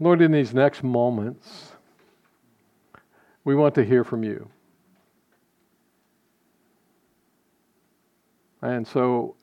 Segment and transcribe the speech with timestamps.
[0.00, 1.72] Lord, in these next moments,
[3.44, 4.48] we want to hear from you.
[8.62, 9.34] And so,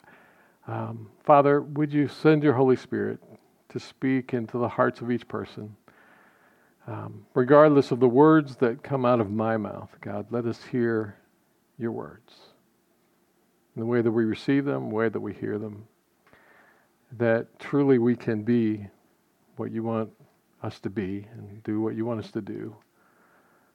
[0.67, 3.19] um, Father, would you send your Holy Spirit
[3.69, 5.75] to speak into the hearts of each person?
[6.87, 11.17] Um, regardless of the words that come out of my mouth, God, let us hear
[11.77, 12.33] your words.
[13.75, 15.87] In the way that we receive them, the way that we hear them,
[17.17, 18.87] that truly we can be
[19.57, 20.11] what you want
[20.65, 22.75] us to be and do what you want us to do,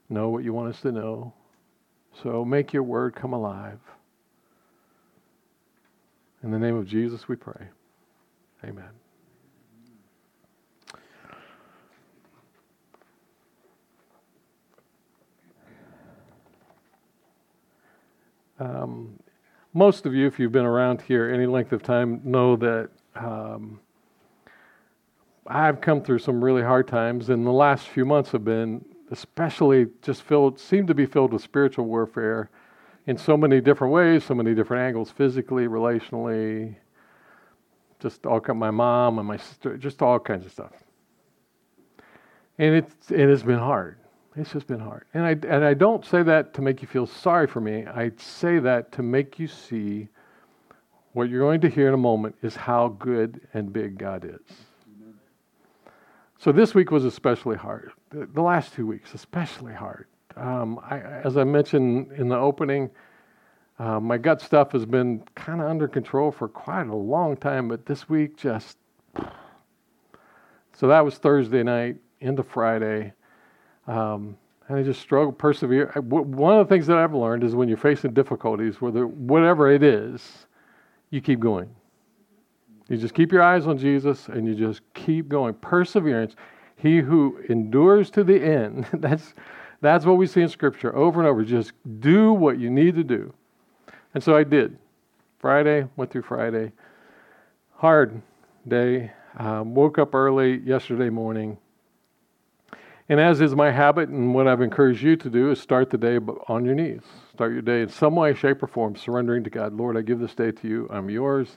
[0.09, 1.33] know what you want us to know.
[2.23, 3.81] So make your word come alive.
[6.43, 7.69] In the name of Jesus, we pray.
[8.65, 8.91] Amen.
[18.59, 19.19] Um,
[19.73, 23.81] most of you, if you've been around here any length of time, know that um,
[25.51, 29.89] I've come through some really hard times, and the last few months have been especially
[30.01, 32.51] just filled, seem to be filled with spiritual warfare
[33.07, 36.77] in so many different ways, so many different angles, physically, relationally,
[37.99, 40.73] just all my mom and my sister, just all kinds of stuff.
[42.59, 43.99] And it's it has been hard.
[44.37, 45.07] It's just been hard.
[45.13, 47.87] And I, and I don't say that to make you feel sorry for me.
[47.87, 50.09] I say that to make you see
[51.13, 54.70] what you're going to hear in a moment is how good and big God is.
[56.41, 57.93] So this week was especially hard.
[58.09, 60.07] The last two weeks, especially hard.
[60.39, 62.89] Um, I, as I mentioned in the opening,
[63.79, 67.69] uh, my gut stuff has been kind of under control for quite a long time,
[67.69, 68.79] but this week just.
[70.73, 73.13] So that was Thursday night into Friday.
[73.87, 74.35] Um,
[74.69, 75.93] and I just struggle, persevere.
[76.01, 79.83] One of the things that I've learned is when you're facing difficulties, whether whatever it
[79.83, 80.47] is,
[81.11, 81.69] you keep going.
[82.91, 85.55] You just keep your eyes on Jesus and you just keep going.
[85.55, 86.35] Perseverance.
[86.77, 88.87] He who endures to the end.
[88.93, 89.33] That's
[89.81, 91.43] that's what we see in Scripture over and over.
[91.43, 93.33] Just do what you need to do.
[94.13, 94.77] And so I did.
[95.39, 96.73] Friday, went through Friday.
[97.77, 98.21] Hard
[98.69, 99.11] day.
[99.39, 101.57] Um, woke up early yesterday morning.
[103.09, 105.97] And as is my habit, and what I've encouraged you to do, is start the
[105.97, 107.01] day on your knees.
[107.33, 109.73] Start your day in some way, shape, or form, surrendering to God.
[109.73, 110.89] Lord, I give this day to you.
[110.91, 111.57] I'm yours.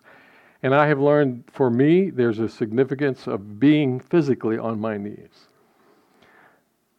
[0.64, 5.48] And I have learned for me, there's a significance of being physically on my knees.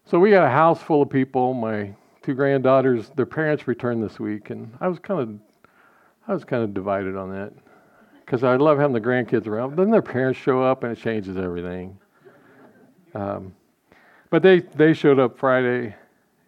[0.04, 1.54] So we got a house full of people.
[1.54, 5.70] My two granddaughters, their parents returned this week, and I was kind of,
[6.28, 7.54] I was kind of divided on that
[8.20, 9.76] because I love having the grandkids around.
[9.76, 11.98] Then their parents show up, and it changes everything.
[13.14, 13.54] Um,
[14.28, 15.94] but they, they showed up Friday,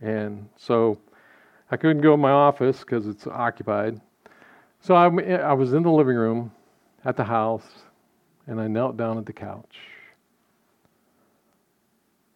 [0.02, 0.98] and so
[1.70, 4.02] I couldn't go in my office because it's occupied.
[4.80, 5.06] So I,
[5.36, 6.52] I was in the living room
[7.06, 7.62] at the house,
[8.48, 9.76] and I knelt down at the couch.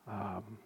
[0.07, 0.59] Um,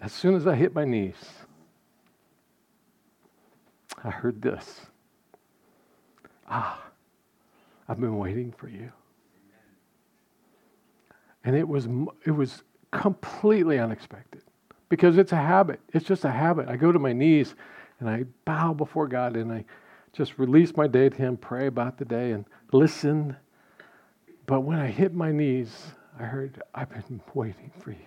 [0.00, 1.14] as soon as I hit my knees,
[4.02, 4.86] I heard this.
[6.48, 6.82] Ah,
[7.86, 8.90] I've been waiting for you.
[11.44, 11.88] And it was,
[12.24, 14.42] it was completely unexpected
[14.88, 15.80] because it's a habit.
[15.92, 16.68] It's just a habit.
[16.68, 17.54] I go to my knees
[18.00, 19.64] and I bow before God and I
[20.12, 23.36] just release my day to Him, pray about the day, and listen.
[24.46, 27.98] But when I hit my knees, I heard, I've been waiting for you.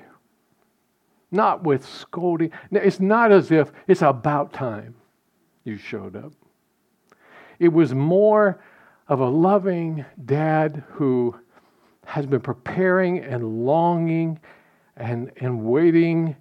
[1.31, 2.51] Not with scolding.
[2.71, 4.95] It's not as if it's about time
[5.63, 6.33] you showed up.
[7.59, 8.63] It was more
[9.07, 11.35] of a loving dad who
[12.05, 14.39] has been preparing and longing
[14.99, 16.35] and, and waiting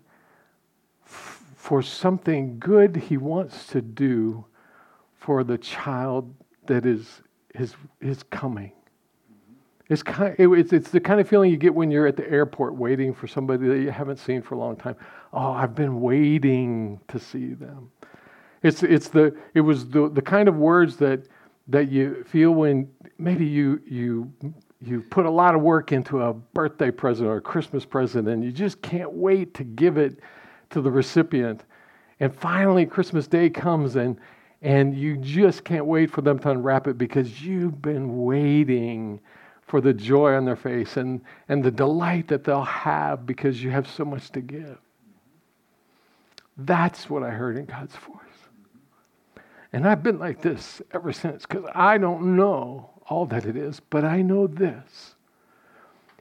[1.05, 4.45] f- for something good he wants to do
[5.15, 6.35] for the child
[6.67, 7.23] that is,
[7.55, 8.73] is, is coming.
[9.89, 12.17] It's, kind of, it, it's, it's the kind of feeling you get when you're at
[12.17, 14.97] the airport waiting for somebody that you haven't seen for a long time.
[15.33, 17.91] Oh, I've been waiting to see them.
[18.63, 21.27] It's, it's the, it was the, the kind of words that,
[21.69, 22.89] that you feel when
[23.19, 24.33] maybe you, you,
[24.81, 28.45] you put a lot of work into a birthday present or a Christmas present and
[28.45, 30.21] you just can't wait to give it
[30.71, 31.65] to the recipient.
[32.21, 34.19] And finally, Christmas Day comes and,
[34.63, 39.21] and you just can't wait for them to unwrap it because you've been waiting
[39.67, 43.71] for the joy on their face and, and the delight that they'll have because you
[43.71, 44.79] have so much to give.
[46.57, 48.15] That's what I heard in God's voice.
[49.73, 53.81] And I've been like this ever since because I don't know all that it is,
[53.81, 55.15] but I know this.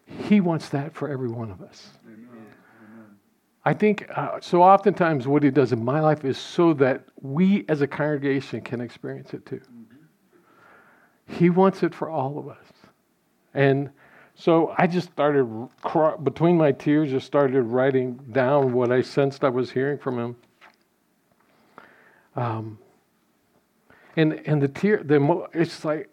[0.05, 1.89] He wants that for every one of us.
[2.05, 2.27] Amen.
[3.65, 7.65] I think uh, so oftentimes what he does in my life is so that we
[7.67, 9.59] as a congregation can experience it too.
[9.59, 11.33] Mm-hmm.
[11.33, 12.63] He wants it for all of us.
[13.53, 13.89] And
[14.35, 15.67] so I just started,
[16.23, 20.35] between my tears, just started writing down what I sensed I was hearing from him.
[22.35, 22.79] Um,
[24.15, 26.09] and, and the tear, the, it's like,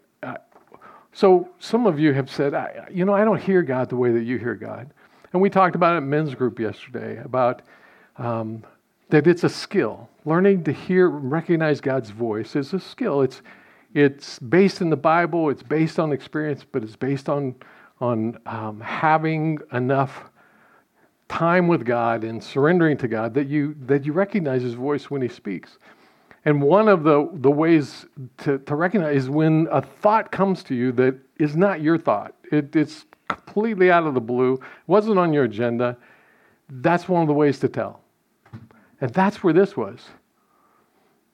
[1.15, 2.53] so some of you have said,
[2.91, 4.91] you know, I don't hear God the way that you hear God.
[5.31, 7.61] And we talked about it in men's group yesterday about
[8.17, 8.65] um,
[9.07, 10.09] that it's a skill.
[10.25, 13.21] Learning to hear recognize God's voice is a skill.
[13.21, 13.41] It's,
[13.93, 17.55] it's based in the Bible, it's based on experience, but it's based on,
[18.01, 20.25] on um, having enough
[21.29, 25.21] time with God and surrendering to God that you, that you recognize His voice when
[25.21, 25.77] He speaks.
[26.45, 28.05] And one of the, the ways
[28.39, 32.35] to, to recognize is when a thought comes to you that is not your thought.
[32.51, 35.97] It, it's completely out of the blue, wasn't on your agenda,
[36.69, 38.01] that's one of the ways to tell.
[39.01, 39.99] And that's where this was.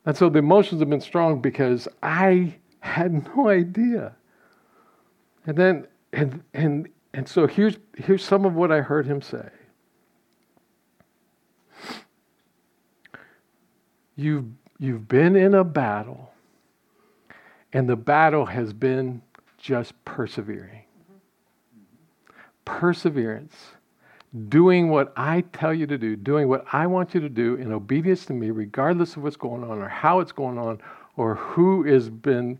[0.05, 4.15] And so the emotions have been strong because I had no idea.
[5.45, 9.49] And then, and, and, and so here's, here's some of what I heard him say.
[14.15, 14.45] You've,
[14.81, 16.33] you've been in a battle,
[17.71, 19.21] and the battle has been
[19.57, 20.81] just persevering
[22.65, 23.55] perseverance,
[24.49, 27.71] doing what I tell you to do, doing what I want you to do in
[27.71, 30.79] obedience to me, regardless of what's going on or how it's going on
[31.17, 32.59] or who has been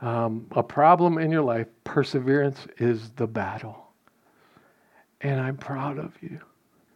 [0.00, 3.88] um, a problem in your life, perseverance is the battle.
[5.20, 6.40] And I'm proud of you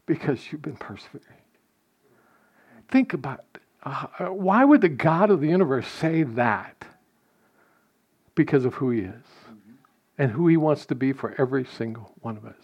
[0.07, 1.23] because you've been persevering.
[2.89, 3.45] Think about
[3.87, 6.85] uh, why would the God of the universe say that?
[8.35, 9.23] Because of who he is
[10.19, 12.55] and who He wants to be for every single one of us.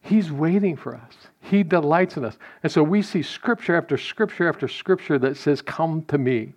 [0.00, 1.12] He's waiting for us.
[1.40, 2.38] He delights in us.
[2.62, 6.54] And so we see scripture after scripture after scripture that says, Come to me.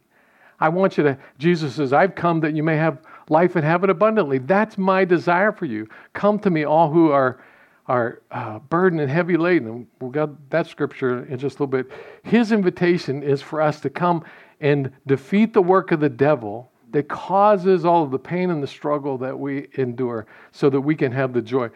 [0.60, 3.00] I want you to, Jesus says, I've come that you may have
[3.30, 4.40] life and have it abundantly.
[4.40, 5.88] That's my desire for you.
[6.14, 7.42] Come to me, all who are,
[7.90, 9.88] are uh, burdened and heavy laden.
[10.00, 11.92] We'll get that scripture in just a little bit.
[12.24, 14.24] His invitation is for us to come
[14.62, 18.68] and defeat the work of the devil that causes all of the pain and the
[18.68, 21.70] struggle that we endure so that we can have the joy.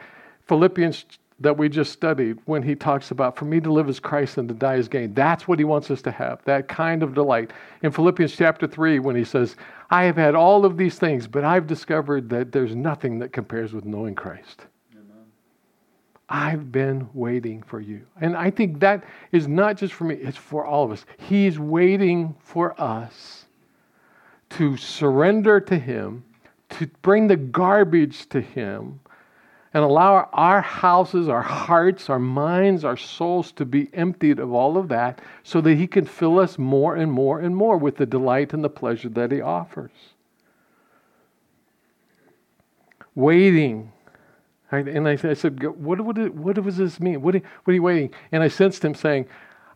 [0.48, 1.06] Philippians
[1.40, 4.48] that we just studied when he talks about for me to live as Christ and
[4.50, 5.16] to die as gain.
[5.16, 7.52] That's what he wants us to have, that kind of delight.
[7.82, 9.56] In Philippians chapter 3, when he says,
[9.90, 13.74] I have had all of these things, but I've discovered that there's nothing that compares
[13.74, 14.68] with knowing Christ.
[16.30, 18.06] I've been waiting for you.
[18.22, 21.06] And I think that is not just for me, it's for all of us.
[21.18, 23.46] He's waiting for us
[24.52, 26.24] to surrender to Him,
[26.70, 29.00] to bring the garbage to Him,
[29.74, 34.78] and allow our houses, our hearts, our minds, our souls to be emptied of all
[34.78, 38.06] of that so that He can fill us more and more and more with the
[38.06, 39.92] delight and the pleasure that He offers.
[43.16, 43.92] Waiting.
[44.80, 47.22] And I, said, what, what, what does this mean?
[47.22, 48.14] What, what are you waiting?
[48.32, 49.28] And I sensed Him saying,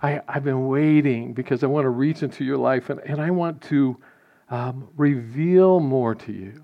[0.02, 3.32] I, have been waiting because I want to reach into your life and, and I
[3.32, 3.98] want to
[4.50, 6.64] um, reveal more to you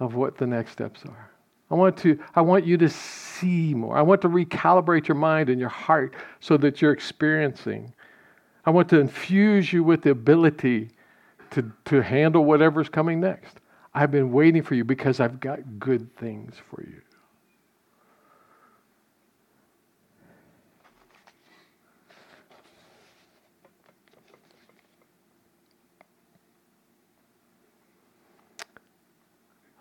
[0.00, 1.30] of what the next steps are.
[1.70, 3.96] I want, to, I want you to see more.
[3.96, 7.92] I want to recalibrate your mind and your heart so that you're experiencing.
[8.64, 10.90] I want to infuse you with the ability
[11.50, 13.60] to, to handle whatever's coming next.
[13.98, 17.02] I've been waiting for you because I've got good things for you.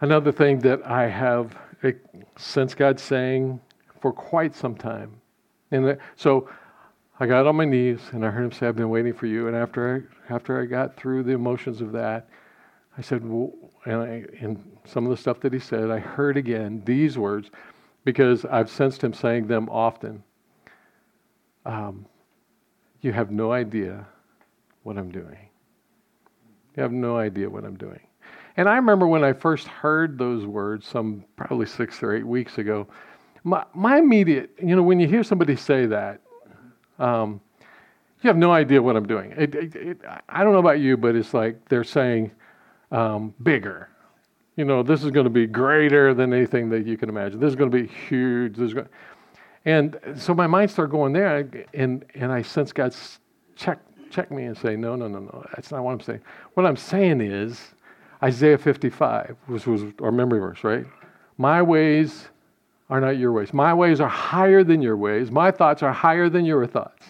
[0.02, 1.56] Another thing that I have
[2.38, 3.62] sensed God saying
[4.02, 5.22] for quite some time.
[5.70, 6.50] And so
[7.20, 9.48] I got on my knees and I heard him say, I've been waiting for you.
[9.48, 12.28] And after I, after I got through the emotions of that,
[12.98, 13.54] I said, well,
[13.88, 17.50] and, I, and some of the stuff that he said, I heard again these words
[18.04, 20.24] because I've sensed him saying them often.
[21.66, 22.06] Um,
[23.02, 24.06] you have no idea
[24.84, 25.50] what I'm doing.
[26.76, 28.02] You have no idea what I'm doing.
[28.58, 32.58] And I remember when I first heard those words, some probably six or eight weeks
[32.58, 32.88] ago,
[33.46, 36.20] my, my immediate, you know, when you hear somebody say that,
[37.00, 37.40] um,
[38.22, 39.34] you have no idea what I'm doing.
[39.38, 42.32] It, it, it, I don't know about you, but it's like they're saying
[42.92, 43.90] um, bigger.
[44.56, 47.40] You know, this is going to be greater than anything that you can imagine.
[47.40, 48.56] This is going to be huge.
[48.56, 48.90] This is going,
[49.66, 52.96] and so my mind started going there, and and I sense God
[53.56, 53.80] check
[54.10, 55.46] check me and say, no, no, no, no.
[55.56, 56.22] That's not what I'm saying.
[56.54, 57.74] What I'm saying is
[58.24, 60.86] Isaiah 55, which was our memory verse, right?
[61.38, 62.30] My ways
[62.90, 63.54] are not your ways.
[63.54, 65.30] My ways are higher than your ways.
[65.30, 67.06] My thoughts are higher than your thoughts.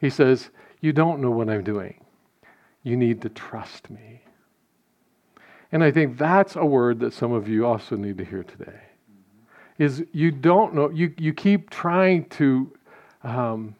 [0.00, 0.50] He says,
[0.80, 2.02] You don't know what I'm doing.
[2.82, 4.22] You need to trust me.
[5.76, 8.80] And I think that's a word that some of you also need to hear today.
[9.76, 12.72] Is you don't know, you, you keep trying to
[13.22, 13.76] um,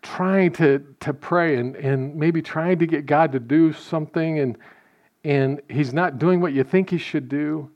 [0.00, 4.56] trying to, to pray and, and maybe trying to get God to do something and
[5.24, 7.68] and he's not doing what you think he should do.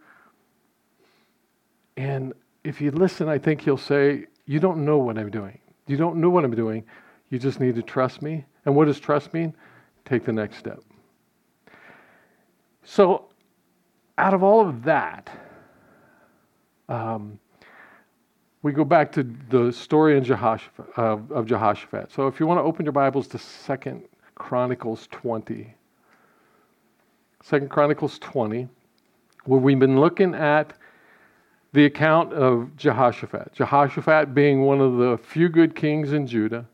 [1.97, 5.59] And if you listen, I think he'll say, You don't know what I'm doing.
[5.88, 6.85] You don't know what I'm doing.
[7.29, 8.45] You just need to trust me.
[8.67, 9.52] And what does trust mean?
[10.05, 10.81] Take the next step.
[12.83, 13.27] So,
[14.19, 15.31] out of all of that,
[16.89, 17.39] um,
[18.63, 22.13] we go back to the story in Jehoshaphat, of Jehoshaphat.
[22.13, 25.75] So, if you want to open your Bibles to Second Chronicles 20.
[27.43, 28.69] Second Chronicles 20,
[29.45, 30.73] where we've been looking at
[31.73, 33.53] the account of Jehoshaphat.
[33.55, 36.67] Jehoshaphat being one of the few good kings in Judah.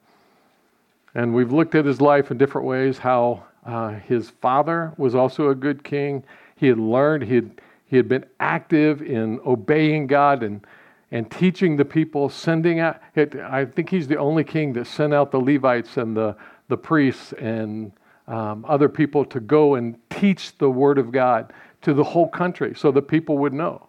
[1.15, 5.51] And we've looked at his life in different ways, how uh, his father was also
[5.51, 6.23] a good king.
[6.57, 10.65] He had learned, he had, he had been active in obeying God and,
[11.11, 13.01] and teaching the people, sending out.
[13.15, 16.37] It, I think he's the only king that sent out the Levites and the,
[16.69, 17.93] the priests and
[18.29, 22.75] um, other people to go and teach the Word of God to the whole country
[22.75, 23.89] so the people would know.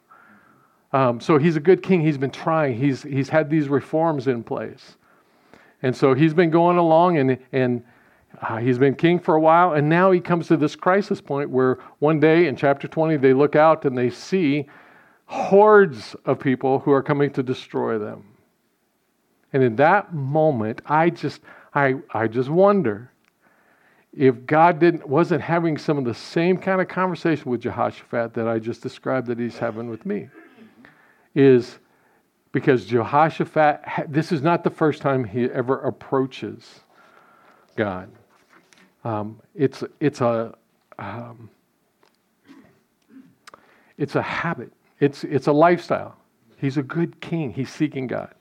[0.93, 2.01] Um, so he's a good king.
[2.01, 4.95] He's been trying, he's, he's had these reforms in place.
[5.83, 7.83] And so he's been going along and, and
[8.41, 9.73] uh, he's been king for a while.
[9.73, 13.33] And now he comes to this crisis point where one day in chapter 20, they
[13.33, 14.67] look out and they see
[15.25, 18.23] hordes of people who are coming to destroy them.
[19.53, 21.41] And in that moment, I just,
[21.73, 23.11] I, I just wonder
[24.13, 28.47] if God didn't, wasn't having some of the same kind of conversation with Jehoshaphat that
[28.47, 30.29] I just described that he's having with me,
[31.35, 31.77] is
[32.51, 36.81] because Jehoshaphat, this is not the first time he ever approaches
[37.77, 38.09] God.
[39.05, 40.53] Um, it's, it's, a,
[40.99, 41.49] um,
[43.97, 46.17] it's a habit, it's, it's a lifestyle.
[46.57, 48.33] He's a good king, he's seeking God.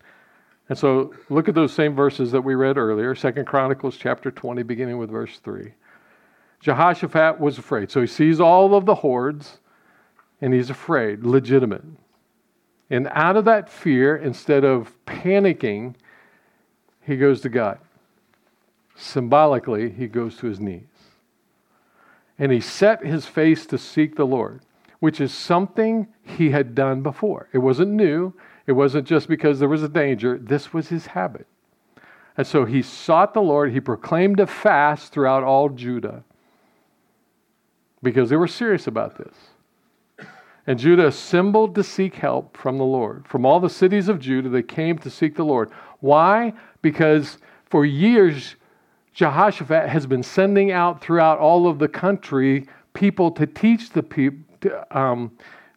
[0.68, 4.64] And so look at those same verses that we read earlier, Second Chronicles chapter 20,
[4.64, 5.72] beginning with verse 3.
[6.60, 7.90] Jehoshaphat was afraid.
[7.90, 9.60] So he sees all of the hordes
[10.40, 11.84] and he's afraid, legitimate.
[12.90, 15.94] And out of that fear, instead of panicking,
[17.02, 17.78] he goes to God.
[18.96, 20.82] Symbolically, he goes to his knees.
[22.38, 24.62] And he set his face to seek the Lord,
[25.00, 27.48] which is something he had done before.
[27.52, 28.32] It wasn't new,
[28.66, 31.46] it wasn't just because there was a danger, this was his habit.
[32.36, 33.72] And so he sought the Lord.
[33.72, 36.22] He proclaimed a fast throughout all Judah
[38.02, 39.34] because they were serious about this.
[40.66, 43.26] And Judah assembled to seek help from the Lord.
[43.28, 45.70] From all the cities of Judah, they came to seek the Lord.
[46.00, 46.52] Why?
[46.82, 48.56] Because for years,
[49.16, 54.44] Jehoshaphat has been sending out throughout all of the country people to teach the people,
[54.90, 55.30] um,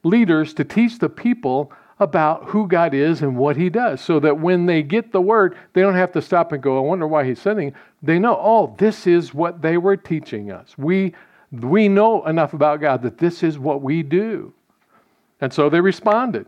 [0.03, 4.38] leaders to teach the people about who God is and what He does, so that
[4.38, 7.24] when they get the word, they don't have to stop and go, I wonder why
[7.24, 7.74] He's sending.
[8.03, 10.77] They know, oh, this is what they were teaching us.
[10.77, 11.13] We,
[11.53, 14.53] we know enough about God that this is what we do.
[15.39, 16.48] And so they responded.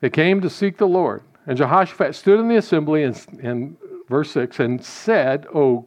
[0.00, 1.24] They came to seek the Lord.
[1.46, 3.76] And Jehoshaphat stood in the assembly and, in
[4.08, 5.86] verse 6 and said, Oh,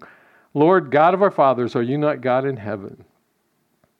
[0.53, 3.05] Lord God of our fathers, are you not God in heaven?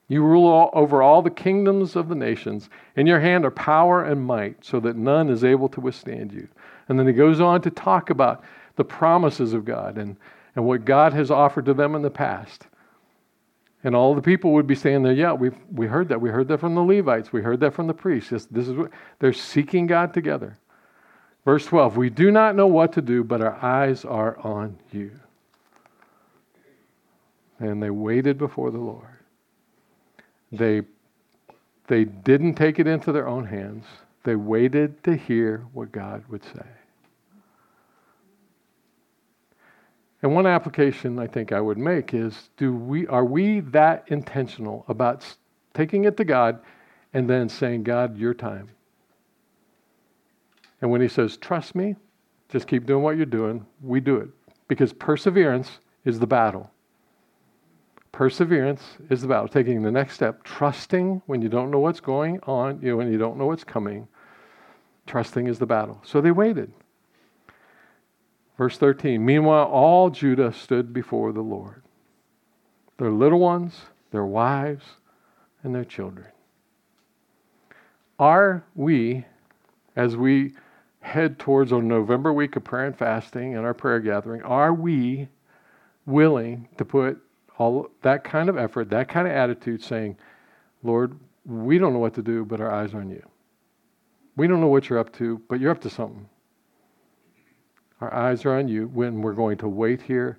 [0.08, 2.70] You rule all, over all the kingdoms of the nations.
[2.96, 6.48] In your hand are power and might, so that none is able to withstand you.
[6.88, 8.44] And then he goes on to talk about
[8.78, 10.16] the promises of God and,
[10.56, 12.68] and what God has offered to them in the past.
[13.84, 16.20] And all the people would be saying there, yeah, we we heard that.
[16.20, 17.32] We heard that from the Levites.
[17.32, 18.30] We heard that from the priests.
[18.30, 20.58] This, this is what they're seeking God together.
[21.48, 25.12] Verse 12, we do not know what to do, but our eyes are on you.
[27.58, 29.20] And they waited before the Lord.
[30.52, 30.82] They,
[31.88, 33.86] they didn't take it into their own hands.
[34.26, 36.68] They waited to hear what God would say.
[40.22, 44.84] And one application I think I would make is do we are we that intentional
[44.90, 45.24] about
[45.74, 46.60] taking it to God
[47.14, 48.68] and then saying, God, your time.
[50.82, 51.96] And when he says, trust me,
[52.50, 54.30] just keep doing what you're doing, we do it.
[54.68, 56.72] Because perseverance is the battle.
[58.12, 62.80] Perseverance is about taking the next step, trusting when you don't know what's going on,
[62.82, 64.08] you know, when you don't know what's coming.
[65.06, 66.02] Trusting is the battle.
[66.04, 66.72] So they waited.
[68.58, 71.84] Verse 13 Meanwhile, all Judah stood before the Lord
[72.98, 74.84] their little ones, their wives,
[75.62, 76.28] and their children.
[78.18, 79.24] are we,
[79.96, 80.54] as we
[81.08, 85.28] head towards our November week of prayer and fasting and our prayer gathering, are we
[86.06, 87.18] willing to put
[87.58, 90.18] all that kind of effort, that kind of attitude, saying,
[90.84, 93.26] Lord, we don't know what to do, but our eyes are on you.
[94.36, 96.28] We don't know what you're up to, but you're up to something.
[98.02, 100.38] Our eyes are on you when we're going to wait here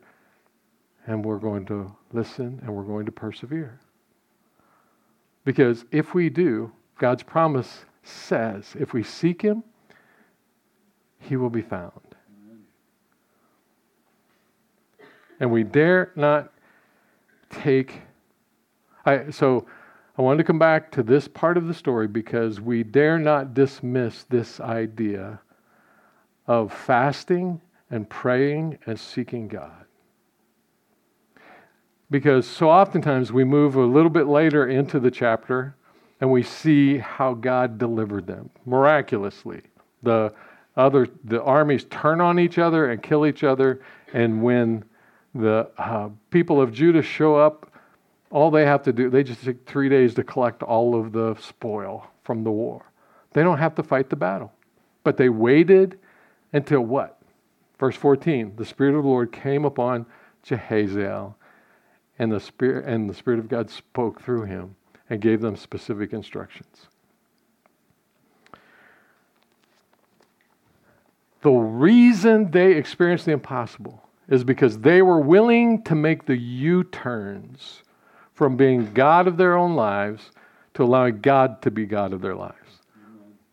[1.07, 3.81] and we're going to listen and we're going to persevere.
[5.45, 9.65] Because if we do, God's promise says if we seek Him,
[11.19, 11.93] He will be found.
[15.41, 16.53] And we dare not
[17.51, 18.01] take.
[19.05, 19.67] I, so
[20.17, 23.55] I wanted to come back to this part of the story because we dare not
[23.55, 25.41] dismiss this idea
[26.47, 27.61] of fasting
[27.91, 29.85] and praying and seeking God.
[32.11, 35.77] Because so oftentimes we move a little bit later into the chapter
[36.21, 39.63] and we see how God delivered them miraculously.
[40.03, 40.33] The
[40.79, 43.83] other the armies turn on each other and kill each other
[44.15, 44.85] and when
[45.35, 47.71] the uh, people of Judah show up
[48.31, 51.35] all they have to do they just take 3 days to collect all of the
[51.37, 52.85] spoil from the war.
[53.33, 54.53] They don't have to fight the battle.
[55.05, 55.99] But they waited
[56.53, 57.21] until what?
[57.79, 60.05] Verse 14, the spirit of the Lord came upon
[60.45, 61.35] Jahaziel
[62.19, 64.75] and the spirit and the spirit of God spoke through him
[65.09, 66.89] and gave them specific instructions.
[71.43, 76.85] The reason they experienced the impossible is because they were willing to make the U
[76.85, 77.83] turns
[78.35, 80.31] from being God of their own lives
[80.75, 82.55] to allowing God to be God of their lives.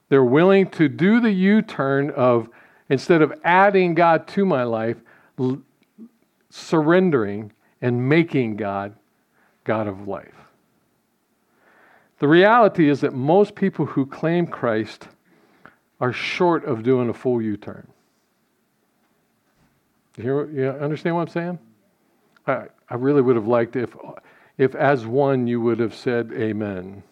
[0.09, 2.49] They're willing to do the U turn of,
[2.89, 4.97] instead of adding God to my life,
[5.39, 5.61] l-
[6.49, 7.51] surrendering
[7.81, 8.95] and making God
[9.63, 10.31] God of life.
[12.19, 15.07] The reality is that most people who claim Christ
[15.99, 17.87] are short of doing a full U turn.
[20.17, 21.59] You, hear, you understand what I'm saying?
[22.47, 23.95] I, I really would have liked if,
[24.57, 27.03] if as one you would have said amen.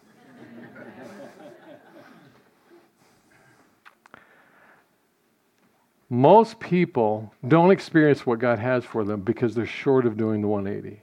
[6.10, 10.46] Most people don't experience what God has for them because they're short of doing the
[10.46, 11.02] 180.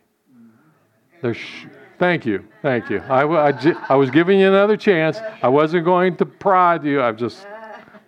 [1.22, 1.65] They're sh-
[2.00, 2.48] Thank you.
[2.62, 3.00] Thank you.
[3.10, 3.22] I,
[3.89, 5.20] I, was giving you another chance.
[5.44, 7.00] I wasn't going to prod you.
[7.00, 7.46] I'm just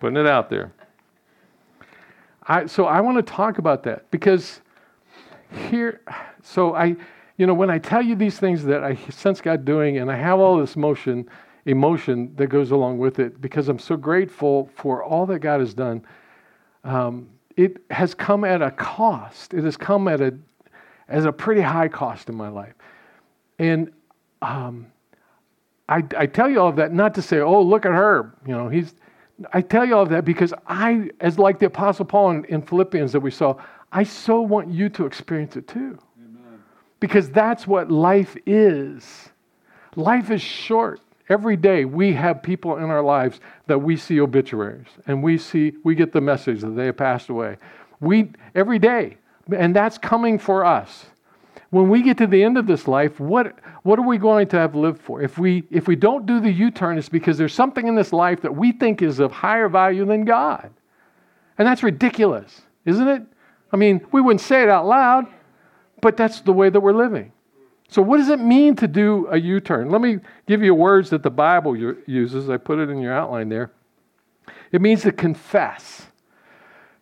[0.00, 0.72] putting it out there.
[2.46, 4.60] I, so I want to talk about that because
[5.70, 6.02] here,
[6.42, 6.96] so I,
[7.36, 10.16] you know, when I tell you these things that I sense God doing and I
[10.16, 11.28] have all this motion,
[11.64, 15.72] emotion that goes along with it because I'm so grateful for all that God has
[15.72, 16.04] done,
[16.84, 19.54] um, it has come at a cost.
[19.54, 20.34] It has come at a,
[21.08, 22.74] as a pretty high cost in my life.
[23.58, 23.90] And
[24.42, 24.88] um,
[25.88, 28.34] I, I tell you all of that not to say, oh, look at her.
[28.46, 28.94] You know, he's.
[29.52, 32.62] I tell you all of that because I, as like the Apostle Paul in, in
[32.62, 33.56] Philippians that we saw,
[33.92, 35.98] I so want you to experience it too.
[36.18, 36.62] Amen.
[37.00, 39.30] Because that's what life is.
[39.96, 41.00] Life is short.
[41.28, 45.72] Every day we have people in our lives that we see obituaries and we see
[45.82, 47.56] we get the message that they have passed away.
[48.00, 49.16] We every day.
[49.54, 51.06] And that's coming for us
[51.74, 54.56] when we get to the end of this life, what, what are we going to
[54.56, 55.20] have lived for?
[55.20, 58.12] If we, if we don't do the U turn, it's because there's something in this
[58.12, 60.70] life that we think is of higher value than God.
[61.58, 63.22] And that's ridiculous, isn't it?
[63.72, 65.26] I mean, we wouldn't say it out loud,
[66.00, 67.32] but that's the way that we're living.
[67.88, 69.90] So, what does it mean to do a U turn?
[69.90, 72.48] Let me give you words that the Bible uses.
[72.50, 73.72] I put it in your outline there.
[74.70, 76.06] It means to confess,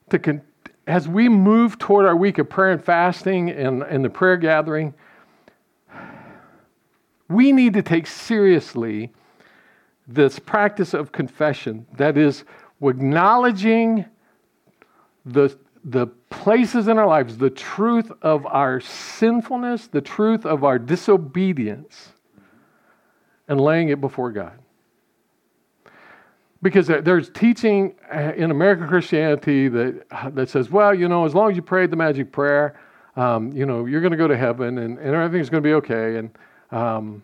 [0.08, 0.42] to, con-
[0.86, 4.94] as we move toward our week of prayer and fasting and, and the prayer gathering,
[7.28, 9.12] we need to take seriously
[10.06, 12.44] this practice of confession that is
[12.82, 14.04] acknowledging
[15.24, 20.78] the, the places in our lives, the truth of our sinfulness, the truth of our
[20.78, 22.12] disobedience,
[23.46, 24.61] and laying it before God
[26.62, 31.50] because there's teaching uh, in American Christianity that, that says, well, you know, as long
[31.50, 32.78] as you prayed the magic prayer,
[33.16, 35.74] um, you know, you're going to go to heaven and, and everything's going to be
[35.74, 36.16] okay.
[36.16, 36.30] And,
[36.70, 37.22] um,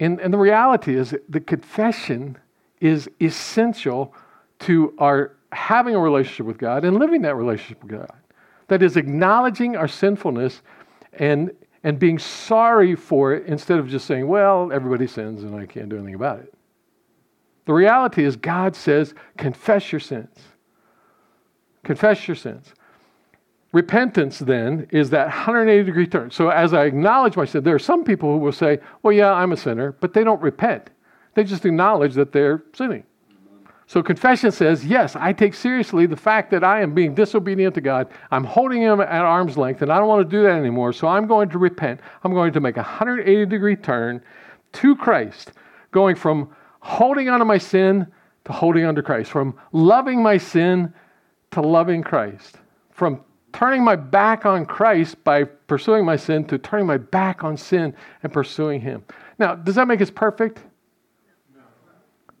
[0.00, 2.36] and, and the reality is that the confession
[2.80, 4.12] is essential
[4.60, 8.12] to our having a relationship with God and living that relationship with God.
[8.66, 10.60] That is acknowledging our sinfulness
[11.14, 11.52] and,
[11.84, 15.88] and being sorry for it instead of just saying, well, everybody sins and I can't
[15.88, 16.52] do anything about it.
[17.68, 20.34] The reality is, God says, confess your sins.
[21.84, 22.72] Confess your sins.
[23.72, 26.30] Repentance, then, is that 180 degree turn.
[26.30, 29.34] So, as I acknowledge my sin, there are some people who will say, Well, yeah,
[29.34, 30.88] I'm a sinner, but they don't repent.
[31.34, 33.04] They just acknowledge that they're sinning.
[33.86, 37.80] So confession says, yes, I take seriously the fact that I am being disobedient to
[37.80, 38.08] God.
[38.30, 40.92] I'm holding him at arm's length and I don't want to do that anymore.
[40.92, 42.00] So I'm going to repent.
[42.22, 44.22] I'm going to make a 180 degree turn
[44.72, 45.52] to Christ,
[45.90, 46.50] going from
[46.80, 48.06] holding on to my sin
[48.44, 50.92] to holding on to Christ, from loving my sin
[51.52, 52.56] to loving Christ,
[52.90, 53.20] from
[53.52, 57.94] turning my back on Christ by pursuing my sin to turning my back on sin
[58.22, 59.04] and pursuing him.
[59.38, 60.60] Now, does that make us perfect?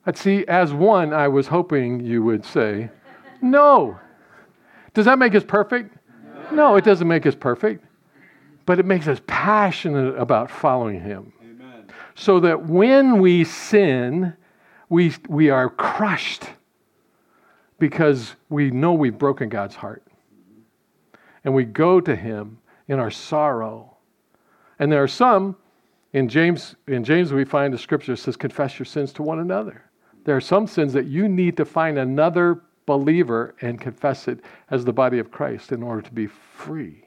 [0.06, 2.88] I'd see, as one, I was hoping you would say,
[3.42, 3.98] no.
[4.94, 5.94] Does that make us perfect?
[6.50, 6.56] No.
[6.70, 7.84] no, it doesn't make us perfect,
[8.64, 11.32] but it makes us passionate about following Him.
[12.20, 14.34] So that when we sin,
[14.88, 16.46] we, we are crushed
[17.78, 20.02] because we know we've broken God's heart.
[21.44, 23.98] And we go to Him in our sorrow.
[24.80, 25.56] And there are some,
[26.12, 29.84] in James, in James we find the scripture says, confess your sins to one another.
[30.24, 34.40] There are some sins that you need to find another believer and confess it
[34.72, 37.04] as the body of Christ in order to be free.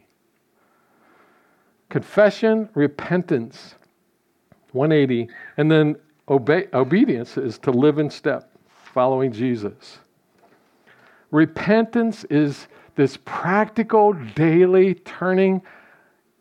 [1.89, 3.75] Confession, repentance,
[4.73, 5.95] 180, and then
[6.29, 9.99] obey, obedience is to live in step, following Jesus.
[11.31, 15.61] Repentance is this practical, daily turning.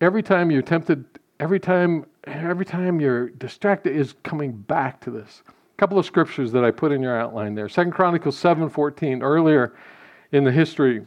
[0.00, 1.04] Every time you're tempted,
[1.38, 6.50] every time, every time you're distracted, is coming back to this A couple of scriptures
[6.52, 7.68] that I put in your outline there.
[7.68, 9.74] Second Chronicles 7:14, earlier
[10.32, 11.06] in the history,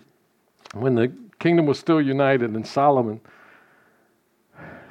[0.73, 3.19] when the kingdom was still united and Solomon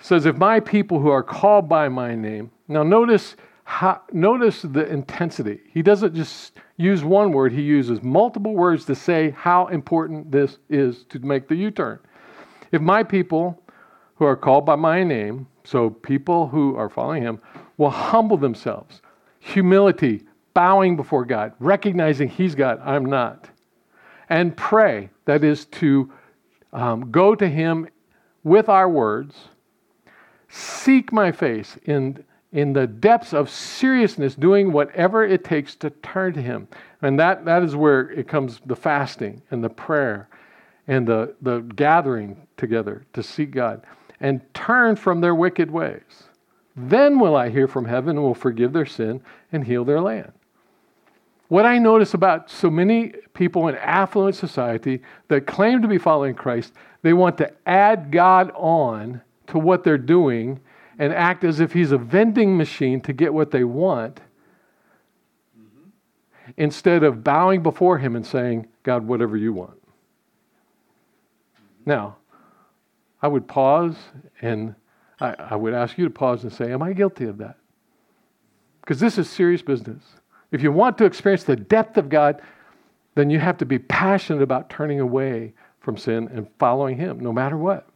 [0.03, 4.87] says, If my people who are called by my name, now notice how, notice the
[4.87, 5.61] intensity.
[5.73, 10.59] He doesn't just use one word, he uses multiple words to say how important this
[10.69, 11.99] is to make the U turn.
[12.73, 13.63] If my people
[14.17, 17.41] who are called by my name, so people who are following him,
[17.77, 19.01] will humble themselves,
[19.39, 20.23] humility,
[20.55, 23.49] bowing before God, recognizing He's God, I'm not.
[24.29, 26.13] And pray, that is to
[26.73, 27.89] um, go to Him
[28.45, 29.35] with our words,
[30.53, 36.35] seek my face in, in the depths of seriousness, doing whatever it takes to turn
[36.35, 36.69] to Him.
[37.01, 40.29] And that, that is where it comes the fasting and the prayer
[40.87, 43.83] and the, the gathering together to seek God
[44.21, 46.25] and turn from their wicked ways.
[46.77, 50.33] Then will I hear from heaven and will forgive their sin and heal their land.
[51.49, 56.35] What I notice about so many people in affluent society that claim to be following
[56.35, 60.61] Christ, they want to add God on to what they're doing
[60.99, 64.17] and act as if he's a vending machine to get what they want
[65.59, 66.51] mm-hmm.
[66.57, 69.81] instead of bowing before him and saying, God, whatever you want.
[71.85, 72.17] Now,
[73.21, 73.97] I would pause
[74.41, 74.75] and
[75.21, 77.57] I, I would ask you to pause and say, Am I guilty of that?
[78.81, 80.03] Because this is serious business.
[80.51, 82.43] If you want to experience the depth of God,
[83.15, 87.33] then you have to be passionate about turning away from sin and following Him, no
[87.33, 87.87] matter what.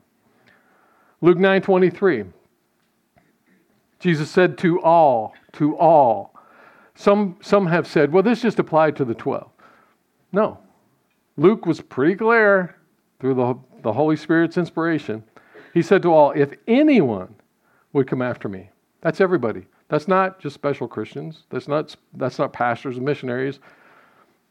[1.21, 2.25] Luke 9 23.
[3.99, 6.35] Jesus said to all, to all.
[6.95, 9.51] Some, some have said, well, this just applied to the 12.
[10.33, 10.59] No.
[11.37, 12.77] Luke was pretty clear
[13.21, 15.23] through the, the Holy Spirit's inspiration
[15.77, 17.35] he said to all, If anyone
[17.93, 18.71] would come after me,
[19.03, 19.67] that's everybody.
[19.89, 21.43] That's not just special Christians.
[21.51, 23.61] That's not, that's not pastors and missionaries.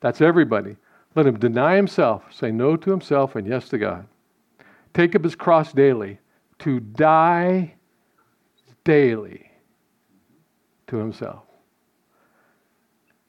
[0.01, 0.78] That's everybody.
[1.15, 4.06] Let him deny himself, say no to himself and yes to God.
[4.93, 6.19] Take up his cross daily,
[6.60, 7.76] to die
[8.84, 9.52] daily
[10.88, 11.44] to himself.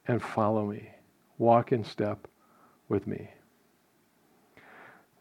[0.09, 0.89] And follow me.
[1.39, 2.29] Walk in step
[2.89, 3.29] with me.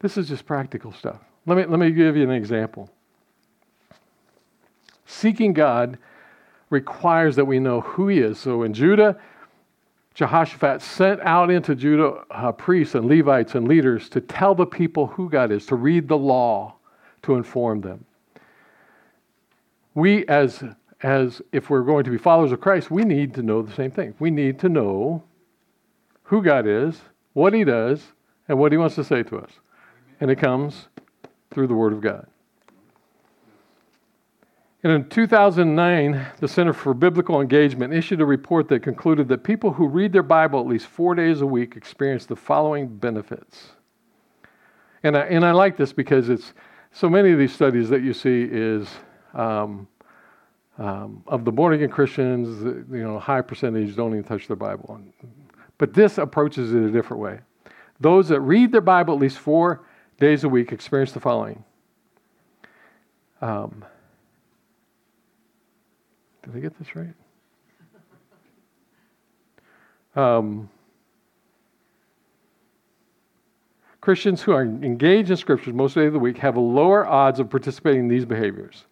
[0.00, 1.20] This is just practical stuff.
[1.46, 2.90] Let me, let me give you an example.
[5.06, 5.98] Seeking God
[6.70, 8.38] requires that we know who He is.
[8.38, 9.18] So in Judah,
[10.14, 15.06] Jehoshaphat sent out into Judah uh, priests and Levites and leaders to tell the people
[15.06, 16.75] who God is, to read the law,
[17.26, 18.04] to inform them.
[19.94, 20.62] We, as,
[21.02, 23.90] as if we're going to be followers of Christ, we need to know the same
[23.90, 24.14] thing.
[24.18, 25.22] We need to know
[26.24, 27.00] who God is,
[27.32, 28.12] what He does,
[28.48, 29.50] and what He wants to say to us.
[30.20, 30.88] And it comes
[31.50, 32.26] through the Word of God.
[34.82, 39.72] And in 2009, the Center for Biblical Engagement issued a report that concluded that people
[39.72, 43.70] who read their Bible at least four days a week experience the following benefits.
[45.02, 46.52] And I, and I like this because it's
[46.92, 48.88] so many of these studies that you see is
[49.34, 49.86] um,
[50.78, 55.00] um, of the born again Christians, you know, high percentage don't even touch their Bible.
[55.78, 57.40] But this approaches it a different way.
[58.00, 59.84] Those that read their Bible at least four
[60.18, 61.64] days a week experience the following.
[63.40, 63.84] Um,
[66.42, 67.14] did I get this right?
[70.14, 70.68] um,
[74.06, 77.50] Christians who are engaged in scriptures most of the week have a lower odds of
[77.50, 78.84] participating in these behaviors.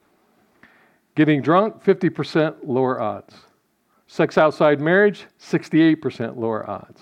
[1.15, 3.33] Getting drunk, 50% lower odds.
[4.09, 7.01] Sex outside marriage, 68% lower odds.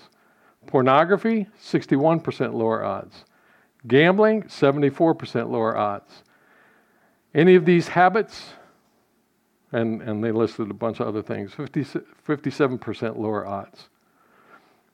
[0.67, 3.25] Pornography, 61% lower odds.
[3.87, 6.21] Gambling, 74% lower odds.
[7.33, 8.51] Any of these habits,
[9.71, 11.83] and, and they listed a bunch of other things, 50,
[12.27, 13.89] 57% lower odds.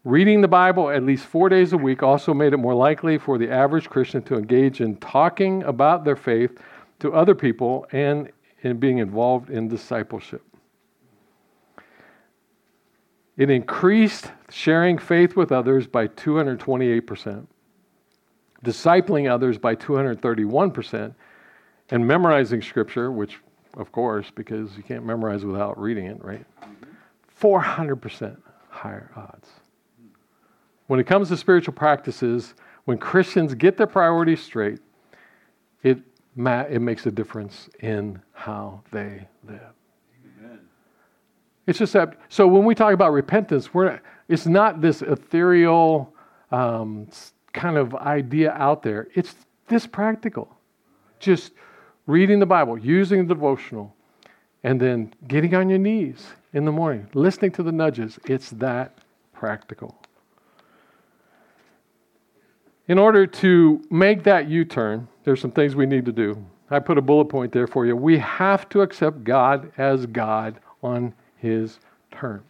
[0.06, 3.38] Reading the Bible at least four days a week also made it more likely for
[3.38, 6.58] the average Christian to engage in talking about their faith
[7.00, 8.32] to other people and
[8.62, 10.42] in being involved in discipleship.
[13.36, 17.48] It increased sharing faith with others by 228%,
[18.64, 21.14] discipling others by 231%,
[21.90, 23.40] and memorizing scripture, which,
[23.76, 26.46] of course, because you can't memorize without reading it, right?
[27.42, 28.38] 400%
[28.70, 29.50] higher odds.
[30.90, 34.80] When it comes to spiritual practices, when Christians get their priorities straight,
[35.84, 36.00] it,
[36.36, 39.62] it makes a difference in how they live.
[40.40, 40.60] Amen.
[41.68, 46.12] It's just that, so when we talk about repentance, we're, it's not this ethereal
[46.50, 47.08] um,
[47.54, 49.10] kind of idea out there.
[49.14, 49.36] It's
[49.68, 50.58] this practical.
[51.20, 51.52] Just
[52.08, 53.96] reading the Bible, using the devotional,
[54.64, 58.18] and then getting on your knees in the morning, listening to the nudges.
[58.26, 58.98] It's that
[59.34, 59.96] practical.
[62.90, 66.44] In order to make that U turn, there's some things we need to do.
[66.72, 67.96] I put a bullet point there for you.
[67.96, 71.80] We have to accept God as God on His
[72.12, 72.44] terms.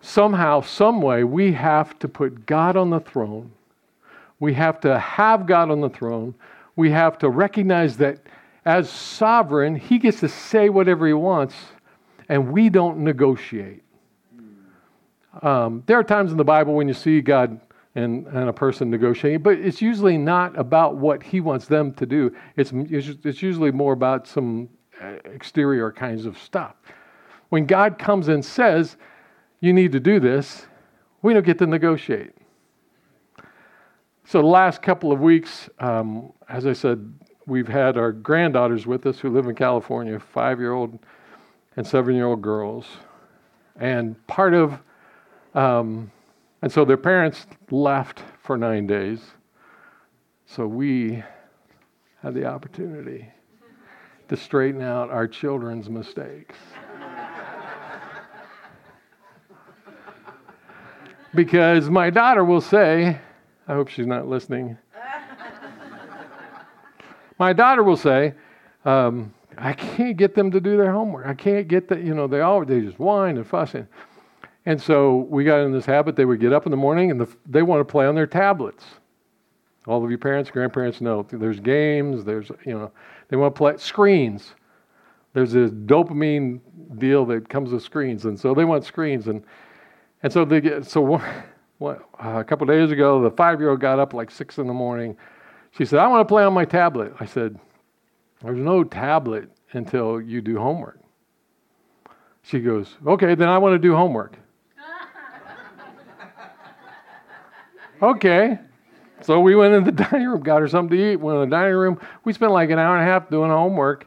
[0.00, 3.50] Somehow, some way, we have to put God on the throne.
[4.38, 6.36] We have to have God on the throne.
[6.76, 8.20] We have to recognize that
[8.64, 11.56] as sovereign, He gets to say whatever He wants,
[12.28, 13.82] and we don't negotiate.
[15.42, 17.60] Um, there are times in the Bible when you see God
[17.98, 22.06] and, and a person negotiating, but it's usually not about what he wants them to
[22.06, 22.34] do.
[22.56, 24.68] It's, it's usually more about some
[25.02, 26.74] uh, exterior kinds of stuff.
[27.48, 28.96] When God comes and says,
[29.60, 30.66] you need to do this,
[31.22, 32.32] we don't get to negotiate.
[34.24, 37.12] So the last couple of weeks, um, as I said,
[37.46, 40.98] we've had our granddaughters with us who live in California, five-year-old
[41.76, 42.86] and seven-year-old girls.
[43.80, 44.78] And part of
[45.54, 46.10] um,
[46.62, 49.20] and so their parents left for nine days.
[50.46, 51.22] So we
[52.22, 53.28] had the opportunity
[54.28, 56.56] to straighten out our children's mistakes.
[61.34, 63.18] because my daughter will say,
[63.66, 64.76] I hope she's not listening.
[67.38, 68.34] my daughter will say,
[68.84, 71.26] um, I can't get them to do their homework.
[71.26, 73.80] I can't get that, you know, they all, they just whine and fussing.
[73.80, 73.88] And
[74.80, 76.14] so we got in this habit.
[76.14, 78.26] They would get up in the morning and the, they want to play on their
[78.26, 78.84] tablets.
[79.86, 82.24] All of you parents, grandparents know there's games.
[82.24, 82.92] There's you know
[83.28, 84.54] they want to play screens.
[85.32, 86.60] There's this dopamine
[86.98, 89.28] deal that comes with screens, and so they want screens.
[89.28, 89.42] And
[90.22, 91.22] and so they get so
[91.80, 95.16] a couple days ago, the five-year-old got up like six in the morning.
[95.70, 97.58] She said, "I want to play on my tablet." I said,
[98.42, 100.98] "There's no tablet until you do homework."
[102.42, 104.36] She goes, "Okay, then I want to do homework."
[108.02, 108.58] Okay.
[109.22, 111.56] So we went in the dining room, got her something to eat, went in the
[111.56, 112.00] dining room.
[112.24, 114.06] We spent like an hour and a half doing homework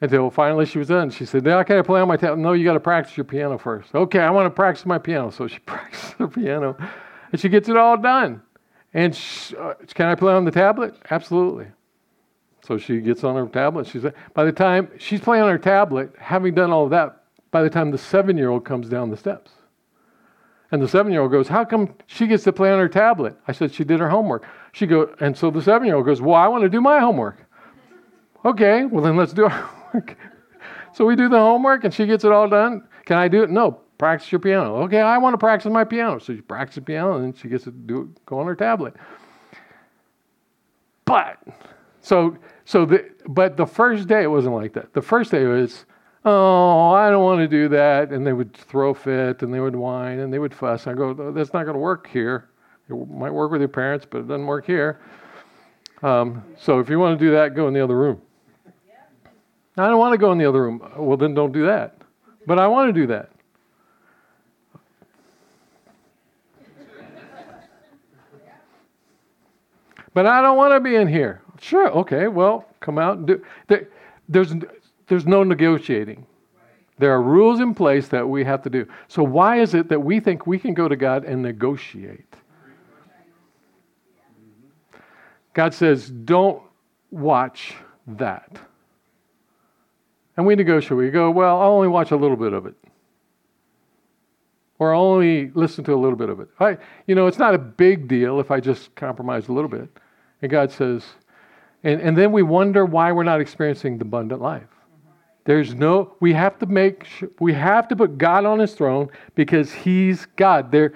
[0.00, 1.10] until finally she was done.
[1.10, 2.38] She said, Now, can I play on my tablet?
[2.38, 3.94] No, you got to practice your piano first.
[3.94, 5.30] Okay, I want to practice my piano.
[5.30, 6.76] So she practices her piano
[7.30, 8.42] and she gets it all done.
[8.94, 10.94] And she, uh, can I play on the tablet?
[11.10, 11.66] Absolutely.
[12.66, 13.86] So she gets on her tablet.
[13.86, 14.04] She's
[14.34, 17.70] by the time she's playing on her tablet, having done all of that, by the
[17.70, 19.52] time the seven year old comes down the steps.
[20.72, 23.36] And the seven year old goes, How come she gets to play on her tablet?
[23.46, 24.46] I said, She did her homework.
[24.72, 26.98] She goes, And so the seven year old goes, Well, I want to do my
[26.98, 27.46] homework.
[28.44, 29.50] Okay, well, then let's do our
[29.92, 30.16] homework.
[30.94, 32.88] so we do the homework and she gets it all done.
[33.04, 33.50] Can I do it?
[33.50, 34.76] No, practice your piano.
[34.84, 36.18] Okay, I want to practice my piano.
[36.18, 38.94] So she practices piano and she gets to do go on her tablet.
[41.04, 41.36] But,
[42.00, 44.94] so, so the, but the first day it wasn't like that.
[44.94, 45.84] The first day it was,
[46.24, 48.10] oh, I don't want to do that.
[48.10, 50.86] And they would throw fit and they would whine and they would fuss.
[50.86, 52.48] I go, that's not going to work here.
[52.88, 55.00] It might work with your parents, but it doesn't work here.
[56.02, 58.20] Um, so if you want to do that, go in the other room.
[59.76, 60.92] I don't want to go in the other room.
[60.96, 61.96] Well, then don't do that.
[62.46, 63.30] But I want to do that.
[70.14, 71.40] but I don't want to be in here.
[71.60, 73.44] Sure, okay, well, come out and do.
[73.68, 73.88] There,
[74.28, 74.52] there's
[75.08, 76.26] there's no negotiating.
[76.98, 78.86] There are rules in place that we have to do.
[79.08, 82.32] So, why is it that we think we can go to God and negotiate?
[85.54, 86.62] God says, don't
[87.10, 87.74] watch
[88.06, 88.56] that.
[90.36, 90.96] And we negotiate.
[90.96, 92.74] We go, well, I'll only watch a little bit of it.
[94.78, 96.48] Or I'll only listen to a little bit of it.
[96.58, 99.88] I, you know, it's not a big deal if I just compromise a little bit.
[100.40, 101.04] And God says,
[101.84, 104.68] and, and then we wonder why we're not experiencing the abundant life.
[105.44, 107.06] There's no, we have to make,
[107.40, 110.70] we have to put God on his throne because he's God.
[110.70, 110.92] There,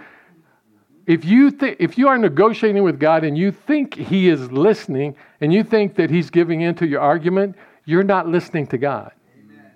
[1.06, 5.16] if you think, if you are negotiating with God and you think he is listening
[5.40, 9.12] and you think that he's giving into your argument, you're not listening to God.
[9.36, 9.72] Amen.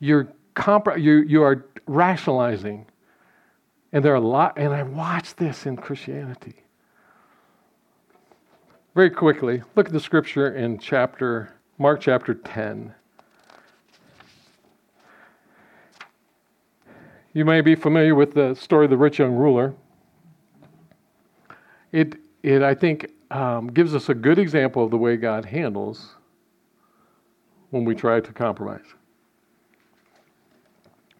[0.00, 2.86] You're, compr- you, you are rationalizing.
[3.92, 6.56] And there are a lot, and I watch this in Christianity.
[8.94, 12.94] Very quickly, look at the scripture in chapter, Mark chapter 10.
[17.38, 19.72] You may be familiar with the story of the rich young ruler.
[21.92, 26.16] It, it I think, um, gives us a good example of the way God handles
[27.70, 28.86] when we try to compromise,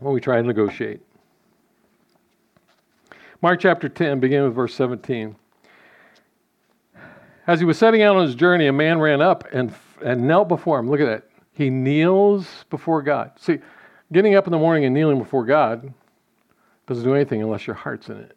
[0.00, 0.98] when we try to negotiate.
[3.40, 5.36] Mark chapter 10, beginning with verse 17.
[7.46, 9.72] As he was setting out on his journey, a man ran up and,
[10.04, 10.90] and knelt before him.
[10.90, 11.28] Look at that.
[11.52, 13.30] He kneels before God.
[13.38, 13.60] See,
[14.10, 15.94] getting up in the morning and kneeling before God
[16.88, 18.36] doesn't do anything unless your heart's in it.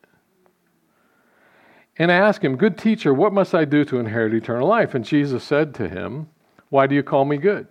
[1.97, 4.93] And I asked him, Good teacher, what must I do to inherit eternal life?
[4.93, 6.29] And Jesus said to him,
[6.69, 7.67] Why do you call me good?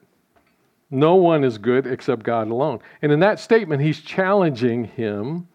[0.90, 2.80] No one is good except God alone.
[3.02, 5.46] And in that statement, he's challenging him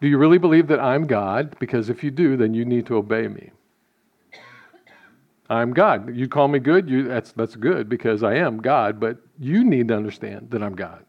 [0.00, 1.56] Do you really believe that I'm God?
[1.58, 3.50] Because if you do, then you need to obey me.
[5.48, 6.14] I'm God.
[6.14, 9.88] You call me good, you, that's, that's good because I am God, but you need
[9.88, 11.04] to understand that I'm God.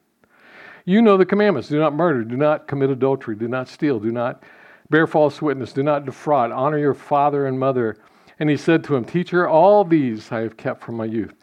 [0.88, 4.10] You know the commandments do not murder, do not commit adultery, do not steal, do
[4.10, 4.42] not
[4.90, 7.98] bear false witness, do not defraud, honor your father and mother.
[8.40, 11.34] And he said to him, Teacher, all these I have kept from my youth.